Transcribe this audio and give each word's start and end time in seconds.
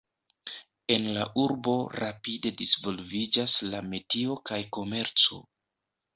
En 0.93 1.03
la 1.17 1.25
urbo 1.41 1.75
rapide 2.03 2.53
disvolviĝas 2.63 3.59
la 3.75 3.83
metio 3.93 4.41
kaj 4.51 4.61
komerco. 4.81 5.41